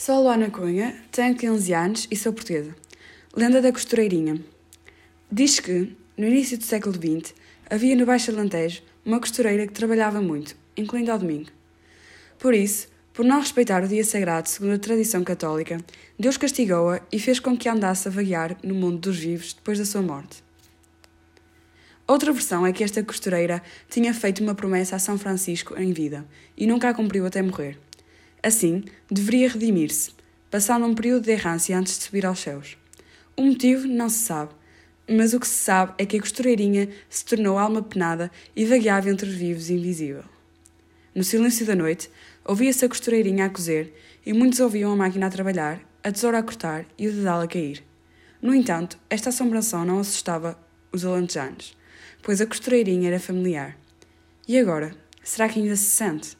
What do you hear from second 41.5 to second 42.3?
da noite,